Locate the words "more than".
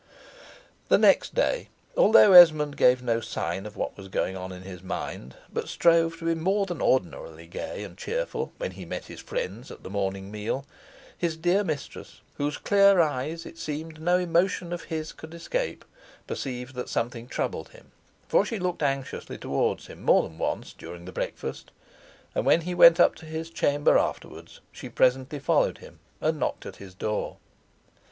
6.33-6.81, 20.01-20.39